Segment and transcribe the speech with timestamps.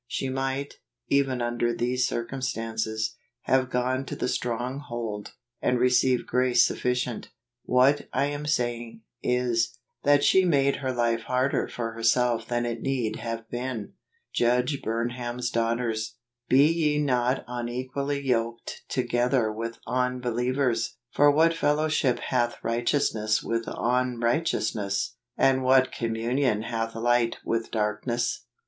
[0.07, 0.79] She might,
[1.09, 7.27] even under these circumstances, have gone to the Stronghold, and received grace suffi¬ cient.
[7.65, 13.17] What I am saying, is, that she made life harder for herself than it need
[13.17, 13.93] have been.
[14.33, 16.15] Judge Burnham's Daughters."
[16.49, 23.65] Be ye not unequally yoked together with unbe¬ lievers: for what fellowship hath righteousness with
[23.67, 25.15] unrighteousness?
[25.37, 28.47] and what communion hath light with darkness